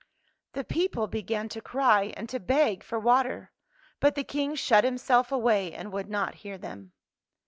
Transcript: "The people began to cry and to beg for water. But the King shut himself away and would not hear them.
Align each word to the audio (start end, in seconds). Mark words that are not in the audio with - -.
"The 0.55 0.63
people 0.63 1.05
began 1.05 1.47
to 1.49 1.61
cry 1.61 2.11
and 2.17 2.27
to 2.29 2.39
beg 2.39 2.83
for 2.83 2.97
water. 2.97 3.51
But 3.99 4.15
the 4.15 4.23
King 4.23 4.55
shut 4.55 4.83
himself 4.83 5.31
away 5.31 5.73
and 5.75 5.91
would 5.91 6.09
not 6.09 6.33
hear 6.41 6.57
them. 6.57 6.93